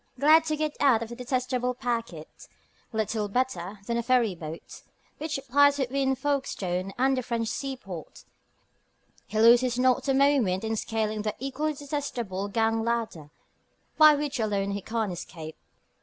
Glad 0.19 0.45
to 0.45 0.55
get 0.57 0.75
out 0.79 1.03
of 1.03 1.09
the 1.09 1.15
detestable 1.15 1.75
packet, 1.75 2.47
little 2.91 3.27
better 3.29 3.77
than 3.85 3.97
a 3.97 4.01
ferry 4.01 4.33
boat, 4.33 4.81
which 5.19 5.39
plies 5.47 5.77
between 5.77 6.15
Folkestone 6.15 6.91
and 6.97 7.15
the 7.15 7.21
French 7.21 7.49
seaport, 7.49 8.23
he 9.27 9.39
loses 9.39 9.77
not 9.77 10.07
a 10.07 10.15
moment 10.15 10.63
in 10.63 10.75
scaling 10.75 11.21
the 11.21 11.35
equally 11.37 11.75
detestable 11.75 12.47
gang 12.47 12.83
ladder 12.83 13.29
by 13.99 14.15
which 14.15 14.39
alone 14.39 14.71
he 14.71 14.81
can 14.81 15.11
escape. 15.11 15.57